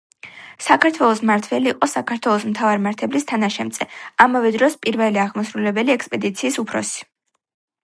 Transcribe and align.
საქართველოს 0.67 1.19
მმართველი 1.25 1.69
იყო 1.71 1.89
საქართველოს 1.91 2.47
მთავარმართებლის 2.53 3.29
თანაშემწე, 3.33 3.89
ამავე 4.27 4.53
დროს 4.57 4.81
პირველი 4.87 5.23
აღმასრულებელი 5.27 5.97
ექსპედიციის 5.99 6.61
უფროსი. 6.67 7.09